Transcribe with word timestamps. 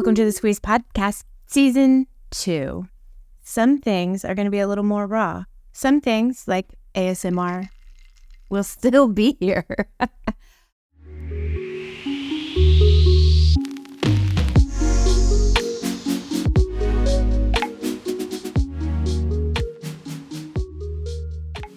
Welcome 0.00 0.14
to 0.14 0.24
the 0.24 0.32
Squeeze 0.32 0.58
Podcast, 0.58 1.24
Season 1.46 2.06
2. 2.30 2.88
Some 3.42 3.76
things 3.76 4.24
are 4.24 4.34
going 4.34 4.46
to 4.46 4.50
be 4.50 4.60
a 4.60 4.66
little 4.66 4.82
more 4.82 5.06
raw. 5.06 5.44
Some 5.74 6.00
things, 6.00 6.48
like 6.48 6.68
ASMR, 6.94 7.68
will 8.48 8.64
still 8.64 9.08
be 9.08 9.36
here. 9.38 9.66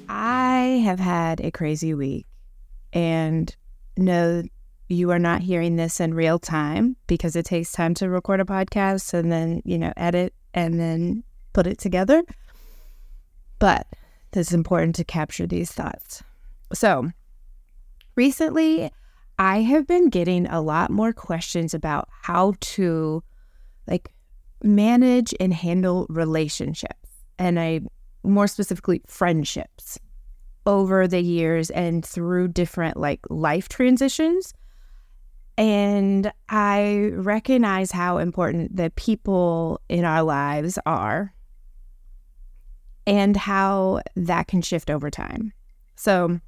I 0.08 0.82
have 0.86 1.00
had 1.00 1.42
a 1.42 1.52
crazy 1.52 1.94
week 1.94 2.26
and 2.94 3.54
know 3.98 4.44
you 4.90 5.12
are 5.12 5.20
not 5.20 5.42
hearing 5.42 5.76
this 5.76 6.00
in 6.00 6.14
real 6.14 6.40
time 6.40 6.96
because 7.08 7.36
it 7.36 7.46
takes 7.46 7.72
time 7.72 7.94
to 7.96 8.10
record 8.10 8.40
a 8.40 8.46
podcast 8.46 9.14
and 9.14 9.32
then, 9.32 9.62
you 9.66 9.78
know, 9.78 9.94
edit 9.98 10.34
and 10.54 10.80
then 10.80 11.24
put 11.54 11.68
it 11.68 11.80
together. 11.80 12.24
But 13.60 13.88
it's 14.34 14.52
important 14.52 14.96
to 14.96 15.04
capture 15.04 15.48
these 15.48 15.72
thoughts. 15.72 16.24
So, 16.74 17.12
recently, 18.16 18.92
I 19.40 19.62
have 19.62 19.88
been 19.88 20.10
getting 20.10 20.48
a 20.48 20.62
lot 20.62 20.90
more 20.90 21.14
questions 21.14 21.74
about 21.74 22.10
how 22.22 22.54
to 22.60 23.24
like 23.88 24.14
manage 24.64 25.34
and 25.40 25.54
handle 25.54 26.06
relationships 26.10 27.10
and 27.38 27.60
I 27.60 27.82
more 28.24 28.48
specifically 28.48 29.02
friendships 29.06 30.00
over 30.66 31.08
the 31.08 31.20
years 31.20 31.70
and 31.72 32.06
through 32.06 32.48
different 32.48 32.96
like 32.96 33.20
life 33.30 33.68
transitions 33.68 34.54
and 35.58 36.32
I 36.50 37.12
recognize 37.14 37.92
how 37.92 38.18
important 38.18 38.76
the 38.76 38.92
people 38.96 39.80
in 39.88 40.04
our 40.06 40.24
lives 40.24 40.80
are 40.86 41.34
and 43.06 43.38
how 43.38 44.02
that 44.16 44.48
can 44.48 44.62
shift 44.62 44.90
over 44.90 45.12
time. 45.12 45.54
So, 45.96 46.40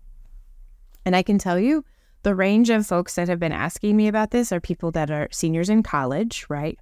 and 1.06 1.16
I 1.16 1.22
can 1.22 1.38
tell 1.38 1.60
you 1.60 1.86
the 2.24 2.34
range 2.34 2.72
of 2.72 2.88
folks 2.88 3.16
that 3.16 3.28
have 3.28 3.40
been 3.40 3.52
asking 3.52 3.96
me 3.96 4.08
about 4.08 4.32
this 4.32 4.52
are 4.52 4.60
people 4.60 4.92
that 4.92 5.12
are 5.12 5.28
seniors 5.32 5.70
in 5.70 5.84
college, 5.84 6.46
right? 6.50 6.80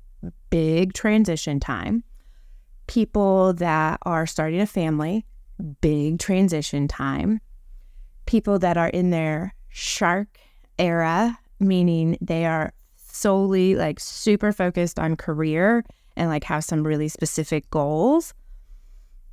Big 0.50 0.94
transition 0.94 1.60
time. 1.60 2.04
People 2.88 3.54
that 3.54 4.00
are 4.04 4.26
starting 4.26 4.62
a 4.62 4.66
family, 4.66 5.26
big 5.82 6.20
transition 6.20 6.88
time. 6.88 7.42
People 8.26 8.60
that 8.60 8.78
are 8.78 8.88
in 8.88 9.10
their 9.10 9.54
shark 9.68 10.38
era 10.80 11.38
meaning 11.60 12.18
they 12.22 12.46
are 12.46 12.74
solely 12.96 13.76
like 13.76 14.00
super 14.00 14.52
focused 14.52 15.00
on 15.00 15.16
career 15.16 15.84
and 16.16 16.30
like 16.30 16.44
have 16.44 16.64
some 16.64 16.86
really 16.86 17.08
specific 17.08 17.70
goals. 17.70 18.34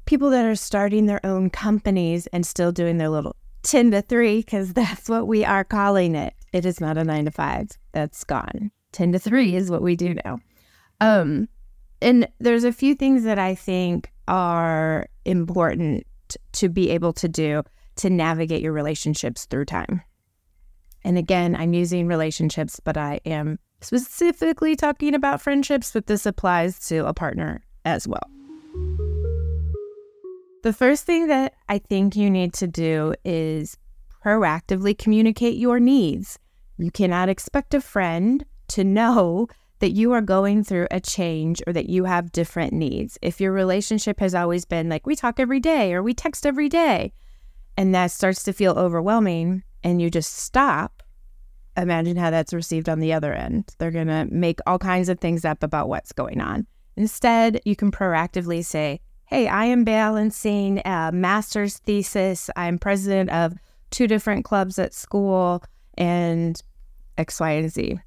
People 0.04 0.30
that 0.30 0.44
are 0.44 0.54
starting 0.54 1.06
their 1.06 1.24
own 1.24 1.50
companies 1.50 2.26
and 2.28 2.44
still 2.44 2.72
doing 2.72 2.98
their 2.98 3.08
little 3.08 3.36
10 3.62 3.91
to 3.92 4.02
3 4.02 4.38
because 4.38 4.72
that's 4.74 5.08
what 5.08 5.26
we 5.26 5.44
are 5.44 5.64
calling 5.64 6.14
it. 6.14 6.34
It 6.52 6.66
is 6.66 6.80
not 6.80 6.98
a 6.98 7.04
9 7.04 7.26
to 7.26 7.30
5. 7.30 7.68
That's 7.92 8.24
gone. 8.24 8.70
10 8.92 9.12
to 9.12 9.18
3 9.18 9.54
is 9.54 9.70
what 9.70 9.82
we 9.82 9.96
do 9.96 10.14
now. 10.24 10.41
Um 11.00 11.48
and 12.02 12.26
there's 12.38 12.64
a 12.64 12.72
few 12.72 12.94
things 12.94 13.24
that 13.24 13.38
I 13.38 13.54
think 13.54 14.10
are 14.26 15.06
important 15.24 16.06
to 16.52 16.68
be 16.68 16.91
able 16.91 17.12
to 17.14 17.28
do 17.28 17.62
to 17.96 18.08
navigate 18.08 18.62
your 18.62 18.72
relationships 18.72 19.44
through 19.44 19.66
time. 19.66 20.02
And 21.05 21.17
again, 21.17 21.56
I'm 21.56 21.73
using 21.73 22.06
relationships, 22.06 22.81
but 22.83 22.97
I 22.97 23.20
am 23.25 23.59
specifically 23.81 24.77
talking 24.77 25.15
about 25.15 25.41
friendships, 25.41 25.93
but 25.93 26.06
this 26.06 26.27
applies 26.27 26.78
to 26.88 27.06
a 27.06 27.15
partner 27.15 27.62
as 27.84 28.06
well. 28.06 28.31
The 30.62 30.75
first 30.75 31.06
thing 31.06 31.28
that 31.28 31.55
I 31.71 31.78
think 31.78 32.15
you 32.15 32.28
need 32.28 32.53
to 32.55 32.66
do 32.66 33.15
is 33.25 33.78
proactively 34.22 34.97
communicate 34.97 35.56
your 35.56 35.81
needs. 35.81 36.39
You 36.77 36.91
cannot 36.91 37.31
expect 37.31 37.72
a 37.72 37.81
friend 37.81 38.44
to 38.69 38.84
know 38.84 39.49
that 39.78 39.93
you 39.93 40.12
are 40.12 40.21
going 40.21 40.62
through 40.62 40.87
a 40.91 41.00
change 41.00 41.62
or 41.66 41.72
that 41.72 41.89
you 41.89 42.05
have 42.05 42.33
different 42.33 42.75
needs. 42.75 43.16
If 43.22 43.41
your 43.41 43.53
relationship 43.53 44.21
has 44.21 44.34
always 44.34 44.66
been 44.66 44.91
like, 44.91 45.06
we 45.06 45.16
talk 45.16 45.41
every 45.41 45.60
day 45.60 45.94
or 45.94 46.03
we 46.03 46.12
text 46.12 46.44
every 46.44 46.69
day, 46.69 47.15
and 47.78 47.94
that 47.94 48.10
starts 48.10 48.43
to 48.43 48.53
feel 48.53 48.72
overwhelming, 48.72 49.62
and 49.82 50.00
you 50.00 50.10
just 50.10 50.36
stop, 50.36 51.02
imagine 51.76 52.16
how 52.16 52.30
that's 52.30 52.52
received 52.52 52.88
on 52.88 53.00
the 53.00 53.12
other 53.12 53.32
end. 53.32 53.74
They're 53.78 53.91
going 53.91 54.08
to 54.08 54.26
make 54.30 54.60
all 54.66 54.78
kinds 54.78 55.08
of 55.08 55.20
things 55.20 55.44
up 55.44 55.62
about 55.62 55.88
what's 55.88 56.12
going 56.12 56.41
on. 56.41 56.66
Instead, 56.96 57.60
you 57.64 57.76
can 57.76 57.91
proactively 57.91 58.64
say, 58.64 59.00
Hey, 59.26 59.46
I 59.46 59.66
am 59.66 59.84
balancing 59.84 60.82
a 60.84 61.12
master's 61.12 61.78
thesis. 61.78 62.50
I'm 62.56 62.78
president 62.78 63.30
of 63.30 63.54
two 63.91 64.08
different 64.08 64.44
clubs 64.44 64.76
at 64.78 64.92
school 64.92 65.62
and 65.97 66.60
X, 67.16 67.38
Y, 67.38 67.50
and 67.52 67.70
Z. 67.70 68.00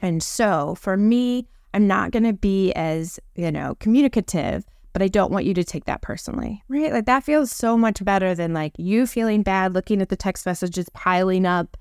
And 0.00 0.22
so 0.22 0.74
for 0.76 0.96
me, 0.96 1.46
I'm 1.74 1.86
not 1.86 2.10
going 2.10 2.22
to 2.24 2.32
be 2.32 2.72
as, 2.72 3.20
you 3.34 3.52
know, 3.52 3.76
communicative, 3.80 4.64
but 4.96 5.02
I 5.02 5.08
don't 5.08 5.30
want 5.30 5.44
you 5.44 5.52
to 5.52 5.62
take 5.62 5.84
that 5.84 6.00
personally, 6.00 6.64
right? 6.70 6.90
Like 6.90 7.04
that 7.04 7.22
feels 7.22 7.52
so 7.52 7.76
much 7.76 8.02
better 8.02 8.34
than 8.34 8.54
like 8.54 8.72
you 8.78 9.06
feeling 9.06 9.42
bad, 9.42 9.74
looking 9.74 10.00
at 10.00 10.08
the 10.08 10.16
text 10.16 10.46
messages 10.46 10.88
piling 10.94 11.44
up, 11.44 11.76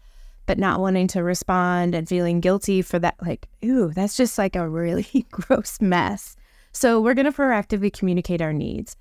but 0.47 0.57
not 0.57 0.81
wanting 0.81 1.07
to 1.07 1.23
respond 1.23 1.95
and 1.95 2.09
feeling 2.09 2.41
guilty 2.41 2.81
for 2.81 2.99
that. 2.99 3.15
Like, 3.21 3.47
ooh, 3.63 3.93
that's 3.95 4.17
just 4.17 4.37
like 4.37 4.57
a 4.57 4.67
really 4.67 5.25
gross 5.31 5.79
mess. 5.79 6.35
So 6.73 6.99
we're 6.99 7.13
going 7.13 7.23
to 7.25 7.31
proactively 7.31 7.93
communicate 7.93 8.41
our 8.41 8.51
needs. 8.51 8.97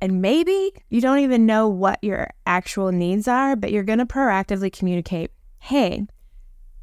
And 0.00 0.20
maybe 0.20 0.72
you 0.88 1.00
don't 1.00 1.20
even 1.20 1.46
know 1.46 1.68
what 1.68 2.02
your 2.02 2.30
actual 2.44 2.90
needs 2.90 3.28
are, 3.28 3.54
but 3.54 3.70
you're 3.70 3.84
going 3.84 4.00
to 4.00 4.06
proactively 4.06 4.72
communicate 4.72 5.30
hey, 5.60 6.04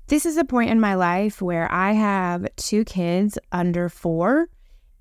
this 0.08 0.26
is 0.26 0.38
a 0.38 0.46
point 0.46 0.70
in 0.70 0.80
my 0.80 0.96
life 0.96 1.42
where 1.42 1.70
I 1.70 1.92
have 1.92 2.48
two 2.56 2.86
kids 2.86 3.38
under 3.52 3.90
four 3.90 4.48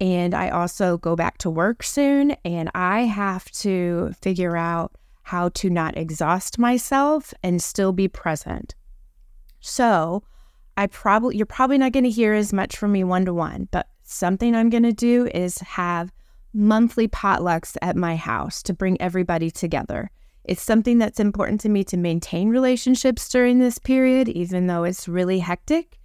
and 0.01 0.35
I 0.35 0.51
also 0.51 0.99
go 0.99 1.17
back 1.17 1.39
to 1.39 1.51
work 1.51 1.83
soon, 1.83 2.33
and 2.45 2.71
I 2.75 3.01
have 3.01 3.51
to 3.53 4.13
figure 4.21 4.57
out 4.57 4.93
how 5.23 5.51
to 5.51 5.69
not 5.69 5.97
exhaust 5.97 6.59
myself 6.59 7.35
and 7.43 7.63
still 7.63 7.93
be 7.93 8.09
present. 8.09 8.75
So, 9.61 10.23
I 10.77 10.87
probably 10.87 11.37
you're 11.37 11.47
probably 11.47 11.79
not 11.79 11.93
going 11.93 12.05
to 12.05 12.11
hear 12.11 12.33
as 12.33 12.53
much 12.53 12.77
from 12.77 12.93
me 12.93 13.03
one 13.03 13.25
to 13.25 13.35
one, 13.35 13.69
but 13.73 13.89
something 14.05 14.55
I'm 14.55 14.71
going 14.71 14.85
to 14.85 14.93
do 14.93 15.29
is 15.35 15.59
have 15.59 16.13
monthly 16.55 17.09
potlucks 17.09 17.77
at 17.83 17.97
my 17.97 18.17
house 18.17 18.63
to 18.63 18.73
bring 18.73 19.01
everybody 19.01 19.51
together. 19.51 20.11
It's 20.45 20.63
something 20.63 20.99
that's 20.99 21.21
important 21.21 21.61
to 21.63 21.69
me 21.69 21.85
to 21.85 21.97
maintain 21.97 22.49
relationships 22.49 23.29
during 23.29 23.59
this 23.59 23.79
period, 23.79 24.29
even 24.29 24.67
though 24.67 24.85
it's 24.85 25.09
really 25.09 25.41
hectic 25.41 25.98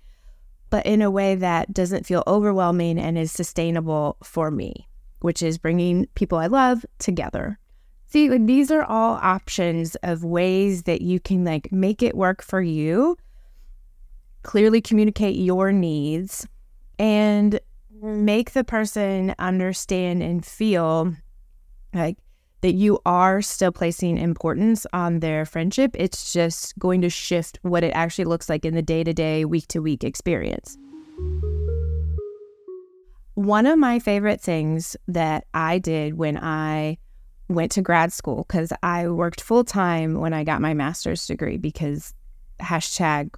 but 0.73 0.87
in 0.87 1.03
a 1.03 1.11
way 1.11 1.35
that 1.35 1.71
doesn't 1.71 2.03
feel 2.03 2.23
overwhelming 2.25 2.97
and 2.97 3.15
is 3.15 3.31
sustainable 3.31 4.17
for 4.23 4.49
me, 4.49 4.87
which 5.19 5.43
is 5.43 5.59
bringing 5.59 6.07
people 6.15 6.39
I 6.39 6.47
love 6.47 6.83
together. 6.97 7.59
See, 8.07 8.27
like 8.27 8.47
these 8.47 8.71
are 8.71 8.83
all 8.83 9.19
options 9.21 9.93
of 10.01 10.23
ways 10.23 10.81
that 10.85 11.01
you 11.01 11.19
can 11.19 11.45
like 11.45 11.71
make 11.71 12.01
it 12.01 12.17
work 12.17 12.41
for 12.41 12.59
you, 12.59 13.17
clearly 14.41 14.81
communicate 14.81 15.35
your 15.35 15.71
needs, 15.71 16.47
and 16.97 17.59
make 18.01 18.53
the 18.53 18.63
person 18.63 19.35
understand 19.37 20.23
and 20.23 20.43
feel 20.43 21.13
like 21.93 22.17
that 22.63 22.73
you 22.75 22.97
are 23.05 23.41
still 23.41 23.73
placing 23.73 24.17
importance 24.17 24.87
on 24.93 25.19
their 25.19 25.45
friendship. 25.45 25.91
It's 25.99 26.31
just 26.31 26.79
going 26.79 27.01
to 27.01 27.09
shift 27.09 27.59
what 27.61 27.83
it 27.83 27.91
actually 27.91 28.23
looks 28.23 28.47
like 28.47 28.63
in 28.63 28.73
the 28.73 28.81
day 28.81 29.03
to 29.03 29.13
day, 29.13 29.43
week 29.43 29.67
to 29.67 29.81
week 29.81 30.05
experience. 30.05 30.77
One 33.33 33.65
of 33.65 33.77
my 33.77 33.99
favorite 33.99 34.39
things 34.39 34.95
that 35.09 35.45
I 35.53 35.77
did 35.77 36.17
when 36.17 36.37
I 36.37 36.99
went 37.49 37.73
to 37.73 37.81
grad 37.81 38.13
school, 38.13 38.45
because 38.47 38.71
I 38.81 39.09
worked 39.09 39.41
full 39.41 39.65
time 39.65 40.21
when 40.21 40.31
I 40.31 40.45
got 40.45 40.61
my 40.61 40.73
master's 40.73 41.27
degree, 41.27 41.57
because 41.57 42.13
hashtag, 42.61 43.29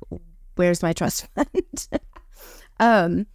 where's 0.56 0.84
my 0.84 0.94
trust 0.94 1.28
fund? 1.34 1.88
um, 2.80 3.26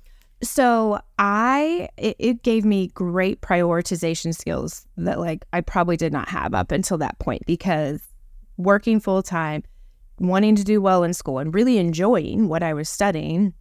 so 0.43 1.01
I 1.19 1.89
it, 1.97 2.17
it, 2.19 2.43
gave 2.43 2.65
me 2.65 2.89
great 2.89 3.41
prioritization 3.41 4.35
skills 4.35 4.87
that 4.97 5.21
like 5.21 5.45
I 5.53 5.61
probably 5.61 5.97
did 5.97 6.13
not 6.13 6.29
have 6.29 6.55
up 6.55 6.73
until 6.73 6.99
that 6.99 7.19
point 7.19 7.43
because 7.47 8.01
working 8.57 9.01
full 9.01 9.23
time, 9.23 9.63
wanting 10.19 10.57
to 10.57 10.65
do 10.65 10.81
well 10.81 11.05
in 11.05 11.15
school 11.15 11.39
and 11.39 11.55
really 11.55 11.79
enjoying 11.79 12.49
what 12.49 12.63
I 12.63 12.73
was 12.73 12.89
studying, 12.89 13.53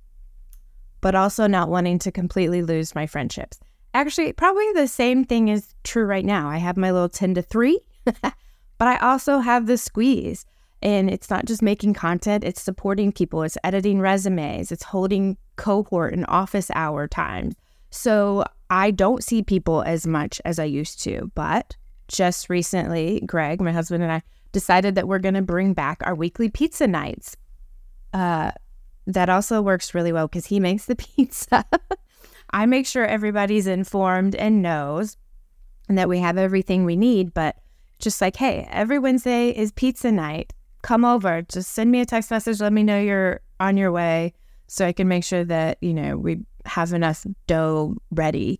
but 1.01 1.15
also 1.15 1.47
not 1.47 1.69
wanting 1.69 1.99
to 1.99 2.11
completely 2.11 2.61
lose 2.61 2.95
my 2.95 3.07
friendships. 3.07 3.59
Actually, 3.93 4.33
probably 4.33 4.71
the 4.73 4.87
same 4.87 5.25
thing 5.25 5.47
is 5.47 5.73
true 5.83 6.05
right 6.05 6.25
now. 6.25 6.49
I 6.49 6.57
have 6.57 6.77
my 6.77 6.91
little 6.91 7.09
10 7.09 7.33
to 7.35 7.41
3, 7.41 7.79
but 8.05 8.33
I 8.79 8.97
also 8.97 9.39
have 9.39 9.65
the 9.65 9.77
squeeze. 9.77 10.45
And 10.81 11.09
it's 11.09 11.29
not 11.29 11.45
just 11.45 11.61
making 11.61 11.93
content, 11.93 12.43
it's 12.43 12.61
supporting 12.61 13.11
people, 13.11 13.43
it's 13.43 13.57
editing 13.63 13.99
resumes, 13.99 14.71
it's 14.71 14.83
holding 14.83 15.37
cohort 15.57 16.13
and 16.13 16.25
office 16.29 16.71
hour 16.73 17.07
times. 17.07 17.55
So 17.91 18.45
I 18.69 18.91
don't 18.91 19.23
see 19.23 19.41
people 19.41 19.81
as 19.81 20.07
much 20.07 20.39
as 20.45 20.59
I 20.59 20.65
used 20.65 21.01
to. 21.03 21.31
But 21.35 21.75
just 22.07 22.49
recently, 22.49 23.21
Greg, 23.25 23.61
my 23.61 23.71
husband, 23.71 24.03
and 24.03 24.11
I 24.11 24.21
decided 24.51 24.95
that 24.95 25.07
we're 25.07 25.19
going 25.19 25.35
to 25.35 25.41
bring 25.41 25.73
back 25.73 26.01
our 26.03 26.15
weekly 26.15 26.49
pizza 26.49 26.87
nights. 26.87 27.35
Uh, 28.13 28.51
that 29.07 29.29
also 29.29 29.61
works 29.61 29.93
really 29.93 30.11
well 30.11 30.27
because 30.27 30.45
he 30.45 30.59
makes 30.59 30.85
the 30.85 30.95
pizza. 30.95 31.65
I 32.51 32.65
make 32.65 32.87
sure 32.87 33.05
everybody's 33.05 33.67
informed 33.67 34.35
and 34.35 34.61
knows 34.61 35.17
and 35.87 35.97
that 35.97 36.09
we 36.09 36.19
have 36.19 36.37
everything 36.37 36.85
we 36.85 36.95
need. 36.95 37.33
But 37.33 37.57
just 37.99 38.21
like, 38.21 38.35
hey, 38.35 38.67
every 38.71 38.99
Wednesday 38.99 39.49
is 39.49 39.71
pizza 39.71 40.11
night. 40.11 40.53
Come 40.81 41.05
over. 41.05 41.41
Just 41.43 41.71
send 41.71 41.91
me 41.91 42.01
a 42.01 42.05
text 42.05 42.31
message. 42.31 42.61
Let 42.61 42.73
me 42.73 42.83
know 42.83 42.99
you're 42.99 43.41
on 43.59 43.77
your 43.77 43.91
way 43.91 44.33
so 44.67 44.85
I 44.85 44.93
can 44.93 45.07
make 45.07 45.23
sure 45.23 45.43
that, 45.43 45.77
you 45.81 45.93
know, 45.93 46.17
we 46.17 46.39
have 46.65 46.93
enough 46.93 47.25
dough 47.47 47.95
ready. 48.11 48.59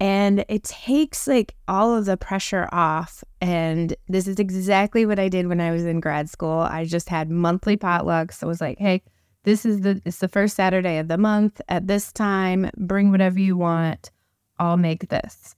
And 0.00 0.44
it 0.48 0.64
takes 0.64 1.28
like 1.28 1.54
all 1.68 1.94
of 1.94 2.06
the 2.06 2.16
pressure 2.16 2.68
off. 2.72 3.22
And 3.40 3.94
this 4.08 4.26
is 4.26 4.38
exactly 4.38 5.04
what 5.04 5.18
I 5.18 5.28
did 5.28 5.46
when 5.46 5.60
I 5.60 5.70
was 5.70 5.84
in 5.84 6.00
grad 6.00 6.30
school. 6.30 6.60
I 6.60 6.86
just 6.86 7.08
had 7.08 7.30
monthly 7.30 7.76
potlucks. 7.76 8.34
So 8.34 8.46
I 8.46 8.48
was 8.48 8.62
like, 8.62 8.78
hey, 8.78 9.02
this 9.44 9.64
is 9.66 9.82
the 9.82 10.00
it's 10.04 10.18
the 10.18 10.28
first 10.28 10.56
Saturday 10.56 10.98
of 10.98 11.08
the 11.08 11.18
month 11.18 11.60
at 11.68 11.86
this 11.86 12.12
time. 12.12 12.70
Bring 12.76 13.10
whatever 13.10 13.38
you 13.38 13.56
want. 13.56 14.10
I'll 14.58 14.76
make 14.76 15.08
this. 15.08 15.54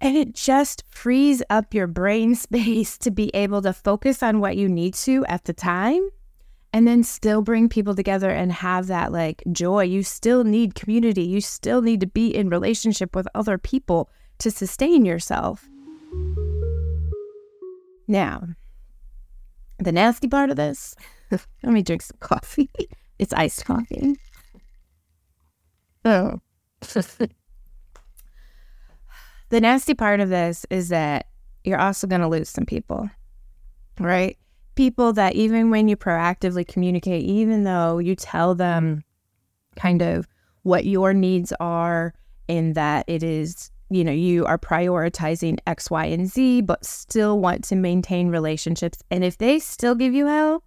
And 0.00 0.16
it 0.16 0.34
just 0.34 0.84
frees 0.88 1.42
up 1.50 1.74
your 1.74 1.86
brain 1.86 2.34
space 2.46 2.96
to 2.98 3.10
be 3.10 3.30
able 3.34 3.62
to 3.62 3.72
focus 3.72 4.22
on 4.22 4.40
what 4.40 4.56
you 4.56 4.68
need 4.68 4.94
to 4.94 5.24
at 5.26 5.44
the 5.44 5.52
time 5.52 6.08
and 6.72 6.86
then 6.86 7.02
still 7.02 7.42
bring 7.42 7.68
people 7.68 7.94
together 7.94 8.30
and 8.30 8.52
have 8.52 8.86
that 8.88 9.10
like 9.10 9.42
joy. 9.50 9.84
You 9.84 10.02
still 10.02 10.44
need 10.44 10.74
community. 10.74 11.22
You 11.22 11.40
still 11.40 11.82
need 11.82 12.00
to 12.00 12.06
be 12.06 12.28
in 12.34 12.48
relationship 12.48 13.16
with 13.16 13.26
other 13.34 13.58
people 13.58 14.10
to 14.38 14.50
sustain 14.50 15.04
yourself. 15.04 15.68
Now, 18.06 18.48
the 19.78 19.92
nasty 19.92 20.28
part 20.28 20.50
of 20.50 20.56
this 20.56 20.94
Let 21.62 21.72
me 21.72 21.82
drink 21.82 22.02
some 22.02 22.18
coffee. 22.20 22.70
It's 23.18 23.32
iced 23.32 23.64
coffee. 23.64 24.14
Oh. 26.04 26.40
The 29.50 29.60
nasty 29.60 29.94
part 29.94 30.20
of 30.20 30.28
this 30.28 30.66
is 30.70 30.88
that 30.88 31.26
you're 31.64 31.80
also 31.80 32.06
going 32.06 32.20
to 32.20 32.28
lose 32.28 32.48
some 32.48 32.66
people, 32.66 33.08
right? 33.98 34.38
People 34.74 35.12
that 35.14 35.34
even 35.34 35.70
when 35.70 35.88
you 35.88 35.96
proactively 35.96 36.66
communicate, 36.66 37.24
even 37.24 37.64
though 37.64 37.98
you 37.98 38.14
tell 38.14 38.54
them 38.54 38.98
mm-hmm. 38.98 39.80
kind 39.80 40.02
of 40.02 40.28
what 40.62 40.84
your 40.84 41.14
needs 41.14 41.52
are, 41.60 42.14
in 42.48 42.72
that 42.72 43.04
it 43.06 43.22
is, 43.22 43.70
you 43.90 44.02
know, 44.02 44.12
you 44.12 44.44
are 44.46 44.58
prioritizing 44.58 45.58
X, 45.66 45.90
Y, 45.90 46.06
and 46.06 46.26
Z, 46.26 46.62
but 46.62 46.84
still 46.84 47.38
want 47.38 47.62
to 47.64 47.76
maintain 47.76 48.28
relationships. 48.28 48.98
And 49.10 49.22
if 49.22 49.38
they 49.38 49.58
still 49.58 49.94
give 49.94 50.14
you 50.14 50.26
hell, 50.26 50.64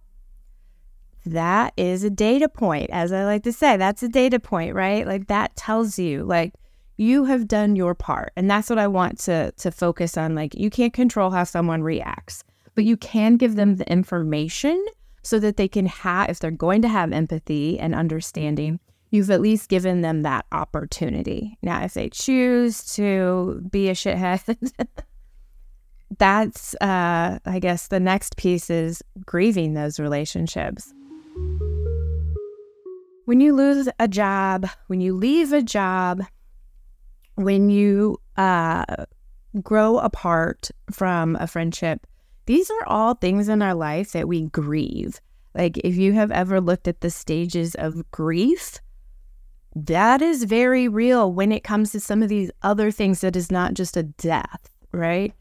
that 1.26 1.72
is 1.76 2.04
a 2.04 2.10
data 2.10 2.48
point. 2.48 2.90
As 2.90 3.12
I 3.12 3.24
like 3.24 3.42
to 3.44 3.52
say, 3.52 3.76
that's 3.76 4.02
a 4.02 4.08
data 4.08 4.40
point, 4.40 4.74
right? 4.74 5.06
Like 5.06 5.26
that 5.26 5.54
tells 5.56 5.98
you 5.98 6.24
like 6.24 6.54
you 7.02 7.24
have 7.24 7.48
done 7.48 7.74
your 7.74 7.94
part. 7.94 8.32
And 8.36 8.48
that's 8.48 8.70
what 8.70 8.78
I 8.78 8.86
want 8.86 9.18
to 9.20 9.52
to 9.52 9.70
focus 9.70 10.16
on. 10.16 10.34
Like 10.34 10.54
you 10.54 10.70
can't 10.70 10.94
control 10.94 11.30
how 11.30 11.44
someone 11.44 11.82
reacts, 11.82 12.44
but 12.74 12.84
you 12.84 12.96
can 12.96 13.36
give 13.36 13.56
them 13.56 13.76
the 13.76 13.90
information 13.90 14.84
so 15.22 15.38
that 15.40 15.56
they 15.56 15.68
can 15.68 15.86
have 15.86 16.30
if 16.30 16.38
they're 16.38 16.50
going 16.50 16.82
to 16.82 16.88
have 16.88 17.12
empathy 17.12 17.78
and 17.78 17.94
understanding, 17.94 18.80
you've 19.10 19.30
at 19.30 19.40
least 19.40 19.68
given 19.68 20.00
them 20.00 20.22
that 20.22 20.46
opportunity. 20.52 21.58
Now, 21.62 21.84
if 21.84 21.94
they 21.94 22.08
choose 22.08 22.84
to 22.94 23.62
be 23.70 23.88
a 23.88 23.94
shithead, 23.94 24.72
that's 26.18 26.74
uh 26.80 27.38
I 27.44 27.58
guess 27.58 27.88
the 27.88 28.00
next 28.00 28.36
piece 28.36 28.70
is 28.70 29.02
grieving 29.26 29.74
those 29.74 29.98
relationships. 29.98 30.94
When 33.24 33.40
you 33.40 33.54
lose 33.54 33.88
a 33.98 34.08
job, 34.08 34.68
when 34.88 35.00
you 35.00 35.14
leave 35.14 35.52
a 35.52 35.62
job, 35.62 36.22
when 37.36 37.70
you 37.70 38.18
uh, 38.36 38.84
grow 39.62 39.98
apart 39.98 40.70
from 40.90 41.36
a 41.36 41.46
friendship, 41.46 42.06
these 42.46 42.70
are 42.70 42.86
all 42.86 43.14
things 43.14 43.48
in 43.48 43.62
our 43.62 43.74
life 43.74 44.12
that 44.12 44.28
we 44.28 44.42
grieve. 44.42 45.20
Like, 45.54 45.78
if 45.78 45.96
you 45.96 46.12
have 46.14 46.30
ever 46.30 46.60
looked 46.60 46.88
at 46.88 47.00
the 47.00 47.10
stages 47.10 47.74
of 47.74 48.10
grief, 48.10 48.78
that 49.74 50.22
is 50.22 50.44
very 50.44 50.88
real 50.88 51.32
when 51.32 51.52
it 51.52 51.64
comes 51.64 51.92
to 51.92 52.00
some 52.00 52.22
of 52.22 52.28
these 52.28 52.50
other 52.62 52.90
things 52.90 53.20
that 53.20 53.36
is 53.36 53.50
not 53.50 53.74
just 53.74 53.96
a 53.96 54.02
death, 54.02 54.70
right? 54.92 55.34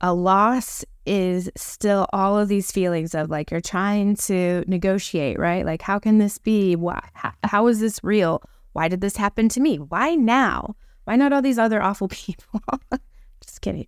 A 0.00 0.14
loss 0.14 0.84
is 1.06 1.50
still 1.56 2.06
all 2.12 2.38
of 2.38 2.48
these 2.48 2.70
feelings 2.70 3.14
of 3.14 3.30
like 3.30 3.50
you're 3.50 3.60
trying 3.60 4.14
to 4.16 4.64
negotiate, 4.66 5.38
right? 5.38 5.64
Like, 5.64 5.82
how 5.82 5.98
can 5.98 6.18
this 6.18 6.38
be? 6.38 6.76
Why, 6.76 7.00
how, 7.14 7.32
how 7.44 7.66
is 7.66 7.80
this 7.80 7.98
real? 8.02 8.42
Why 8.72 8.88
did 8.88 9.00
this 9.00 9.16
happen 9.16 9.48
to 9.50 9.60
me? 9.60 9.76
Why 9.76 10.14
now? 10.14 10.76
Why 11.08 11.16
not 11.16 11.32
all 11.32 11.40
these 11.40 11.58
other 11.58 11.80
awful 11.80 12.08
people? 12.12 12.60
just 13.42 13.62
kidding. 13.62 13.86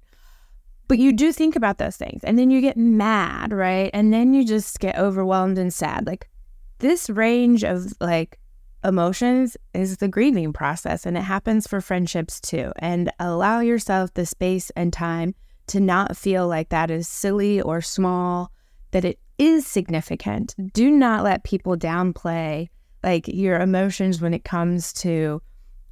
But 0.88 0.99
you 0.99 1.12
do 1.12 1.32
think 1.32 1.55
about 1.55 1.76
those 1.76 1.99
things 1.99 2.25
and 2.25 2.38
then 2.38 2.50
you 2.50 2.62
get 2.62 2.78
mad, 2.78 3.52
right? 3.52 3.90
And 3.93 4.11
then 4.11 4.32
you 4.32 4.43
just 4.43 4.81
get 4.81 4.96
overwhelmed 4.96 5.58
and 5.58 5.72
sad. 5.72 6.06
Like, 6.06 6.31
this 6.78 7.11
range 7.11 7.62
of 7.62 7.93
like 8.00 8.38
emotions 8.82 9.55
is 9.75 9.99
the 9.99 10.08
grieving 10.08 10.55
process 10.55 11.05
and 11.05 11.14
it 11.19 11.20
happens 11.20 11.67
for 11.67 11.82
friendships 11.82 12.40
too. 12.40 12.72
And 12.78 13.12
allow 13.20 13.61
yourself 13.61 14.14
the 14.14 14.25
space 14.25 14.70
and 14.70 14.90
time 14.90 15.34
to 15.66 15.78
not 15.78 16.16
feel 16.16 16.49
like 16.49 16.70
that 16.70 16.90
is 16.90 17.06
silly 17.06 17.61
or 17.61 17.82
small, 17.82 18.50
that 18.93 19.05
it 19.05 19.19
is 19.37 19.66
significant. 19.66 20.55
Do 20.73 20.90
not 20.90 21.23
let 21.23 21.44
people 21.44 21.76
downplay 21.76 22.70
like 23.05 23.28
your 23.28 23.61
emotions 23.61 24.23
when 24.23 24.32
it 24.32 24.44
comes 24.44 24.94
to 24.94 25.43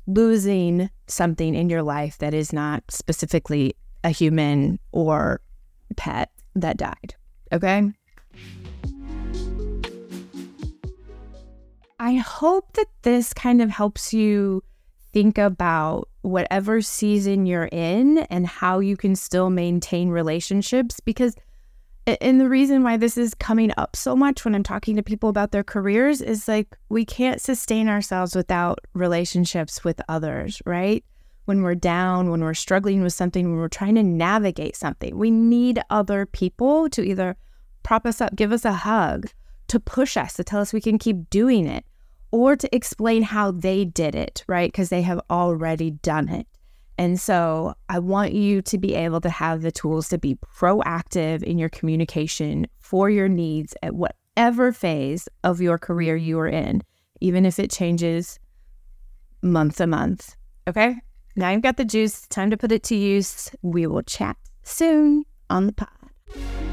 losing 0.09 0.91
something 1.07 1.55
in 1.55 1.69
your 1.69 1.83
life 1.83 2.19
that 2.19 2.35
is 2.35 2.53
not 2.53 2.83
specifically 2.89 3.77
a 4.03 4.11
human 4.11 4.79
or 4.91 5.41
pet 5.97 6.31
that 6.57 6.79
died. 6.79 7.15
Okay? 7.53 7.93
I 12.01 12.15
hope 12.15 12.73
that 12.75 12.87
this 13.03 13.35
kind 13.35 13.61
of 13.61 13.71
helps 13.71 14.15
you 14.15 14.63
think 15.13 15.37
about 15.37 16.09
whatever 16.23 16.81
season 16.81 17.45
you're 17.45 17.69
in 17.71 18.19
and 18.31 18.47
how 18.47 18.79
you 18.79 18.97
can 18.97 19.15
still 19.15 19.51
maintain 19.51 20.09
relationships 20.09 21.01
because 21.01 21.35
and 22.21 22.41
the 22.41 22.49
reason 22.49 22.83
why 22.83 22.97
this 22.97 23.19
is 23.19 23.35
coming 23.35 23.73
up 23.77 23.95
so 23.95 24.17
much 24.17 24.45
when 24.45 24.55
I'm 24.55 24.63
talking 24.63 24.97
to 24.97 25.03
people 25.03 25.29
about 25.29 25.53
their 25.53 25.65
careers 25.65 26.21
is 26.21 26.49
like 26.49 26.77
we 26.89 27.05
can't 27.05 27.41
sustain 27.41 27.89
ourselves 27.89 28.35
without 28.35 28.79
relationships 28.95 29.85
with 29.85 30.01
others, 30.09 30.63
right? 30.65 31.05
When 31.45 31.63
we're 31.63 31.75
down, 31.75 32.31
when 32.31 32.41
we're 32.41 32.55
struggling 32.55 33.03
with 33.03 33.13
something, 33.13 33.51
when 33.51 33.59
we're 33.59 33.69
trying 33.69 33.95
to 33.97 34.03
navigate 34.03 34.77
something, 34.77 35.17
we 35.17 35.31
need 35.31 35.81
other 35.91 36.27
people 36.27 36.89
to 36.91 37.03
either 37.03 37.37
prop 37.83 38.07
us 38.07 38.21
up, 38.21 38.37
give 38.37 38.53
us 38.53 38.65
a 38.65 38.73
hug, 38.73 39.29
to 39.69 39.81
push 39.81 40.17
us, 40.17 40.35
to 40.35 40.45
tell 40.45 40.61
us 40.61 40.73
we 40.73 40.81
can 40.81 40.99
keep 40.99 41.31
doing 41.31 41.67
it 41.67 41.85
or 42.31 42.57
to 42.57 42.75
explain 42.75 43.23
how 43.23 43.51
they 43.51 43.85
did 43.85 44.15
it, 44.15 44.45
right? 44.47 44.71
Because 44.71 44.91
they 44.91 45.03
have 45.03 45.21
already 45.31 45.91
done 45.91 46.29
it. 46.29 46.47
And 46.99 47.19
so 47.19 47.75
I 47.89 48.01
want 48.01 48.33
you 48.33 48.61
to 48.63 48.77
be 48.77 48.95
able 48.95 49.21
to 49.21 49.31
have 49.31 49.63
the 49.63 49.71
tools 49.71 50.09
to 50.09 50.19
be 50.19 50.35
proactive 50.35 51.45
in 51.45 51.57
your 51.57 51.69
communication 51.69 52.67
for 52.81 53.09
your 53.09 53.29
needs 53.29 53.73
at 53.83 53.95
whatever 53.95 54.73
phase 54.73 55.29
of 55.45 55.61
your 55.61 55.79
career 55.79 56.17
you 56.17 56.39
are 56.41 56.49
in, 56.49 56.83
even 57.21 57.47
if 57.47 57.61
it 57.61 57.71
changes 57.71 58.41
month 59.43 59.77
to 59.77 59.87
month. 59.87 60.35
Okay. 60.67 60.97
Now 61.37 61.51
you've 61.51 61.63
got 61.63 61.77
the 61.77 61.85
juice. 61.85 62.27
Time 62.27 62.51
to 62.51 62.57
put 62.57 62.73
it 62.73 62.83
to 62.85 62.97
use. 62.97 63.51
We 63.63 63.87
will 63.87 64.03
chat 64.03 64.37
soon 64.65 65.25
on 65.49 65.67
the 65.67 65.73
pod. 65.73 66.68